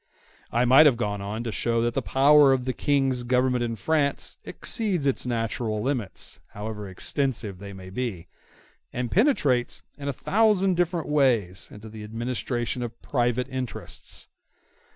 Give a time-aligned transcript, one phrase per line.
[0.51, 3.75] I might have gone on to show that the power of the King's government in
[3.75, 8.27] France exceeds its natural limits, however extensive they may be,
[8.91, 14.27] and penetrates in a thousand different ways into the administration of private interests.